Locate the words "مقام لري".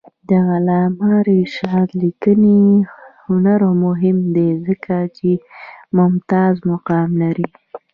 6.71-7.47